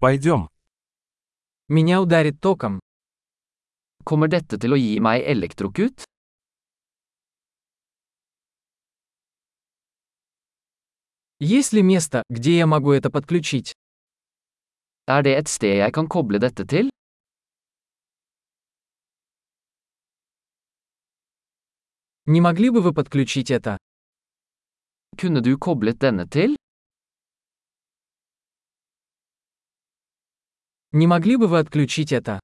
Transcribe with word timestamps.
Пойдем. 0.00 0.48
Меня 1.66 2.00
ударит 2.00 2.40
током. 2.40 2.78
Kommer 4.04 4.28
dette 4.30 4.56
til 4.62 4.72
å 4.72 4.78
gi 4.78 5.00
meg 5.02 5.24
elektrokut? 5.26 6.04
Есть 11.40 11.72
ли 11.72 11.82
место, 11.82 12.22
где 12.28 12.56
я 12.58 12.66
могу 12.66 12.92
это 12.92 13.10
подключить? 13.10 13.74
Er 15.06 15.22
det 15.22 15.34
et 15.38 15.48
sted 15.48 15.78
jeg 15.78 15.92
kan 15.92 16.06
koble 16.06 16.38
dette 16.38 16.64
til? 16.64 16.90
Не 22.26 22.40
могли 22.40 22.70
бы 22.70 22.82
вы 22.82 22.92
подключить 22.92 23.50
это? 23.50 23.78
Kunne 25.16 25.40
du 25.40 25.58
koblet 25.58 25.98
denne 25.98 26.28
til? 26.28 26.57
Не 30.92 31.06
могли 31.06 31.36
бы 31.36 31.48
вы 31.48 31.58
отключить 31.58 32.12
это? 32.12 32.40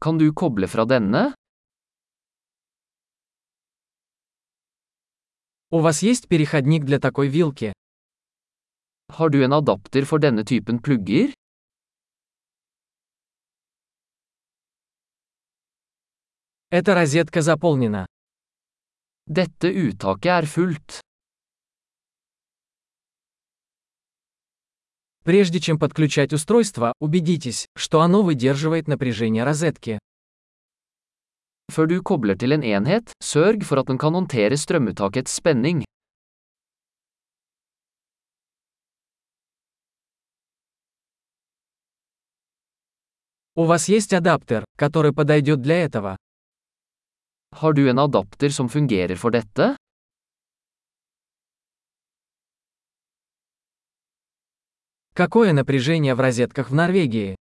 Kan 0.00 0.16
du 0.16 0.32
koble 0.32 0.66
fra 0.68 0.84
denne? 0.84 1.34
У 5.70 5.80
вас 5.80 6.02
есть 6.02 6.28
переходник 6.28 6.84
для 6.84 7.00
такой 7.00 7.28
вилки? 7.28 7.72
Har 9.08 9.28
du 9.28 9.42
en 9.42 9.52
adapter 9.52 10.04
for 10.04 10.20
denne 10.20 10.44
typen 10.44 10.78
plugger? 10.80 11.34
Эта 16.70 16.94
розетка 16.94 17.42
заполнена. 17.42 18.06
Dette 19.26 19.68
uttaket 19.68 20.44
er 20.44 20.46
fullt. 20.46 20.99
Прежде 25.22 25.60
чем 25.60 25.78
подключать 25.78 26.32
устройство, 26.32 26.94
убедитесь, 26.98 27.66
что 27.76 28.00
оно 28.00 28.22
выдерживает 28.22 28.88
напряжение 28.88 29.44
розетки. 29.44 29.98
Før 31.70 31.86
du 31.86 32.02
kobler 32.02 32.34
til 32.36 32.52
en 32.52 32.62
enhet, 32.62 33.12
sørg 33.22 33.62
for 33.62 33.78
at 33.78 33.86
den 33.86 33.98
kan 33.98 34.14
håndtere 34.14 34.56
strømuttakets 34.56 35.30
spenning. 35.30 35.84
У 43.54 43.64
вас 43.64 43.88
есть 43.88 44.12
адаптер, 44.14 44.64
который 44.76 45.12
подойдет 45.12 45.60
для 45.60 45.84
этого? 45.84 46.16
Har 47.52 47.72
du 47.72 47.88
en 47.90 47.98
adapter 47.98 48.48
som 48.48 48.68
fungerer 48.68 49.16
for 49.16 49.30
dette? 49.30 49.76
Какое 55.20 55.52
напряжение 55.52 56.14
в 56.14 56.20
розетках 56.20 56.70
в 56.70 56.74
Норвегии? 56.74 57.36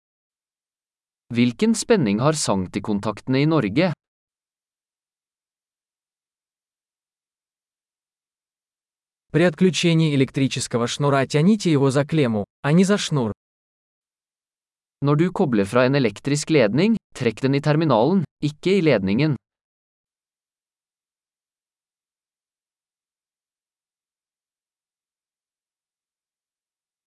Hvilken 1.32 1.74
spenning 1.74 2.20
har 2.20 2.34
sanktikontaktene 2.34 3.42
i 3.44 3.46
Norge? 3.46 3.94
При 9.32 9.44
отключении 9.44 10.14
электрического 10.14 10.88
шнура 10.88 11.26
тяните 11.26 11.72
его 11.72 11.90
за 11.90 12.06
клемму, 12.06 12.44
а 12.64 12.74
не 12.74 12.84
за 12.84 12.98
шнур. 12.98 13.32
Når 15.02 15.16
du 15.16 15.32
kobler 15.32 15.66
fra 15.66 15.86
en 15.86 15.96
elektrisk 15.96 16.50
ledning, 16.50 16.98
trekk 17.16 17.42
den 17.42 17.56
i 17.56 17.62
terminalen, 17.62 18.26
ikke 18.44 18.78
i 18.78 18.82
ledningen. 18.82 19.38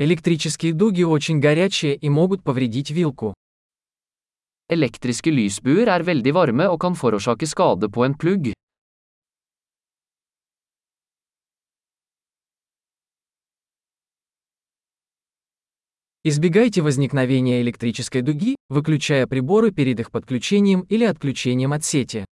Электрические 0.04 0.74
дуги 0.74 1.04
очень 1.04 1.40
горячие 1.40 1.96
и 1.96 2.10
могут 2.10 2.44
повредить 2.44 2.90
вилку. 2.90 3.36
Elektriske 4.68 5.30
lysbuer 5.30 5.86
er 5.94 6.02
veldig 6.02 6.34
varme 6.34 6.66
og 6.74 6.80
kan 6.82 6.96
forårsake 6.98 7.46
skade 7.46 7.86
på 7.88 8.02
en 8.06 8.16
plugg. 8.18 8.56
Избегайте 16.24 16.82
возникновения 16.82 17.62
электрической 17.62 18.24
дуги, 18.24 18.56
выключая 18.70 19.28
приборы 19.28 19.70
перед 19.70 20.00
их 20.00 20.10
подключением 20.10 20.82
или 20.90 21.04
отключением 21.06 21.74
от 21.74 21.84
сети. 21.84 22.26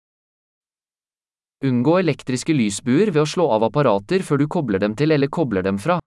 Unngå 1.61 1.99
elektriske 1.99 2.53
lysbuer 2.53 3.11
ved 3.11 3.23
å 3.23 3.25
slå 3.25 3.51
av 3.51 3.63
apparater 3.63 4.23
før 4.23 4.37
du 4.37 4.47
kobler 4.47 4.79
dem 4.79 4.95
til 4.95 5.11
eller 5.11 5.27
kobler 5.27 5.63
dem 5.63 5.77
fra. 5.77 5.99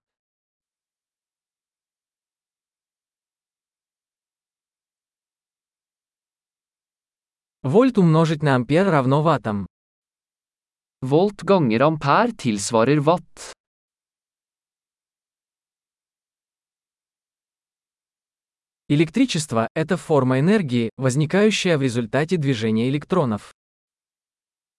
Вольт 7.62 7.98
умножить 7.98 8.42
на 8.42 8.54
ампер 8.54 8.86
равно 8.86 9.20
ваттам. 9.20 9.66
Volt 11.02 11.44
ganger 11.44 11.82
ampere 11.82 12.32
tilsvarer 12.34 12.98
watt. 12.98 13.52
Электричество– 18.88 19.68
это 19.74 19.98
форма 19.98 20.40
энергии, 20.40 20.88
возникающая 20.96 21.76
в 21.76 21.82
результате 21.82 22.38
движения 22.38 22.88
электронов. 22.88 23.52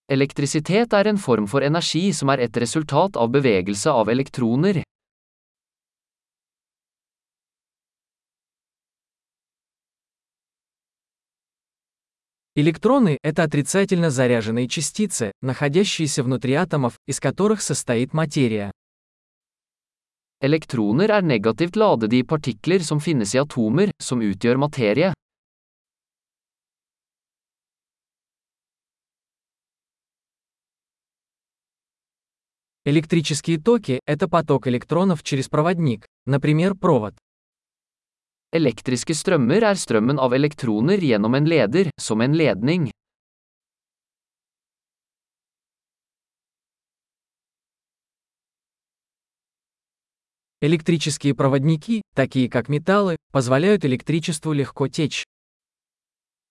Elektrisitet 0.09 0.89
er 0.89 1.05
en 1.05 1.17
form 1.17 1.45
for 1.45 1.61
energi 1.61 2.11
som 2.11 2.29
er 2.29 2.39
et 2.39 2.57
resultat 2.57 3.15
av 3.15 3.29
bevegelse 3.29 3.91
av 3.91 4.09
elektroner. 4.09 4.83
Электроны– 12.53 13.17
это 13.23 13.43
отрицательно 13.43 14.09
заряженные 14.09 14.67
частицы, 14.67 15.31
находящиеся 15.41 16.21
внутри 16.21 16.53
атомов, 16.55 16.99
из 17.07 17.21
которых 17.21 17.61
состоит 17.61 18.13
материя. 18.13 18.73
Elektroner 20.43 21.11
er 21.11 21.23
negativt 21.23 21.77
ladede 21.77 22.25
partikler 22.25 22.83
som 22.83 22.99
finnes 22.99 23.33
i 23.35 23.37
atomer, 23.39 23.91
som 23.99 24.19
utgjør 24.19 24.57
materie. 24.57 25.13
Электрические 32.83 33.61
токи– 33.61 34.01
это 34.05 34.27
поток 34.27 34.67
электронов 34.67 35.23
через 35.23 35.47
проводник, 35.47 36.05
например, 36.25 36.75
провод. 36.75 37.15
Elektriske 38.56 39.12
strømmer 39.12 39.64
er 39.68 39.76
strømmen 39.76 40.20
av 40.22 40.32
elektroner 40.32 41.02
gjennom 41.02 41.34
en 41.36 41.48
leder, 41.50 41.90
som 42.00 42.22
en 42.24 42.32
ledning. 42.32 42.86
Электрические 50.62 51.34
проводники, 51.34 52.00
такие 52.14 52.48
как 52.48 52.68
металлы, 52.68 53.16
позволяют 53.30 53.84
электричеству 53.84 54.52
легко 54.52 54.88
течь. 54.88 55.24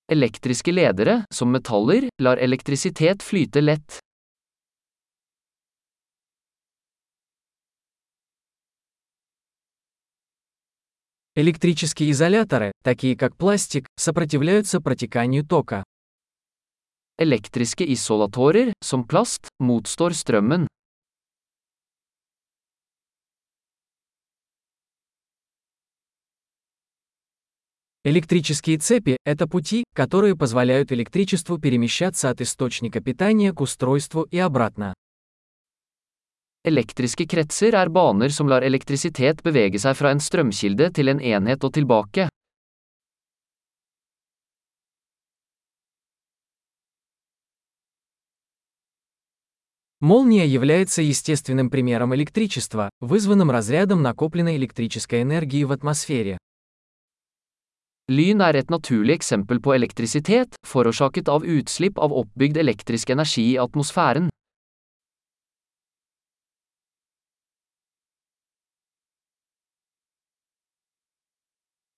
Elektriske 0.08 0.72
ledere, 0.72 1.26
som 1.32 1.50
metaller, 1.50 2.10
lar 2.20 2.38
elektrisitet 2.38 3.24
flyte 3.24 3.62
lett. 3.62 4.00
Электрические 11.41 12.11
изоляторы, 12.11 12.71
такие 12.85 13.17
как 13.17 13.35
пластик, 13.35 13.87
сопротивляются 13.97 14.79
протеканию 14.79 15.43
тока. 15.43 15.85
Elektriske 17.17 17.83
isolatorer, 17.83 18.75
som 18.85 19.07
plast, 19.07 19.49
motstår 19.59 20.13
strømmen. 20.13 20.67
Электрические 28.05 28.77
цепи– 28.77 29.17
это 29.25 29.47
пути, 29.49 29.85
которые 29.95 30.37
позволяют 30.37 30.93
электричеству 30.93 31.57
перемещаться 31.57 32.29
от 32.29 32.43
источника 32.43 33.01
питания 33.01 33.55
к 33.55 33.63
устройству 33.63 34.25
и 34.25 34.37
обратно. 34.37 34.93
Elektriske 36.66 37.28
kretser 37.30 37.76
er 37.78 37.90
baner 37.94 38.32
som 38.34 38.50
lar 38.50 38.64
elektrisitet 38.66 39.44
bevege 39.46 39.78
seg 39.78 39.94
fra 40.00 40.10
en 40.16 40.24
strømkilde 40.24 40.90
til 40.98 41.12
en 41.14 41.20
enhet 41.22 41.64
og 41.64 41.76
tilbake. 41.78 42.30
Молния 50.02 50.46
является 50.46 51.02
естественным 51.02 51.70
примером 51.70 52.14
электричества, 52.14 52.90
вызванным 53.00 53.50
разрядом 53.50 54.02
накопленной 54.02 54.56
электрической 54.58 55.22
энергии 55.22 55.64
в 55.64 55.72
атмосфере. 55.72 56.38
Lyn 58.08 58.42
er 58.42 58.56
et 58.56 58.70
naturlig 58.70 59.16
eksempel 59.16 59.60
på 59.60 59.74
elektrisitet, 59.74 60.54
forårsaket 60.62 61.28
av 61.28 61.42
utslipp 61.42 61.98
av 61.98 62.14
oppbygd 62.14 62.58
elektrisk 62.58 63.10
energi 63.10 63.54
i 63.54 63.58
atmosfæren. 63.58 64.30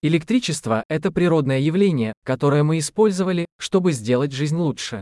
Электричество– 0.05 0.85
это 0.89 1.13
природное 1.13 1.61
явление, 1.61 2.13
которое 2.25 2.65
мы 2.65 2.79
использовали, 2.79 3.47
чтобы 3.57 3.93
сделать 3.93 4.33
жизнь 4.33 4.57
лучше. 4.57 5.01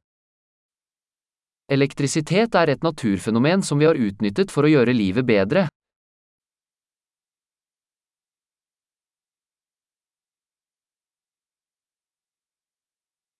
Elektrisitet 1.71 2.55
er 2.55 2.69
et 2.69 2.83
naturfenomen 2.83 3.63
som 3.63 3.79
vi 3.79 3.87
har 3.87 3.95
utnyttet 3.95 4.51
for 4.51 4.65
å. 4.65 5.69